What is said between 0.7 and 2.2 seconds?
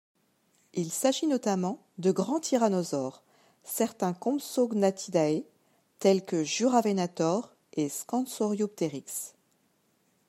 Il s’agit notamment de